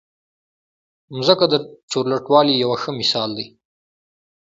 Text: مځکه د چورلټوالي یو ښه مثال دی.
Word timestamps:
مځکه 1.17 1.45
د 1.49 1.55
چورلټوالي 1.91 2.53
یو 2.63 2.71
ښه 2.81 2.91
مثال 2.99 3.29
دی. 3.37 3.47